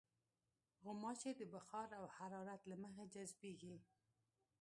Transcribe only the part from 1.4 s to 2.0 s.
بخار